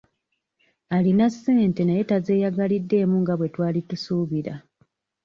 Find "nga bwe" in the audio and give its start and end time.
3.21-3.51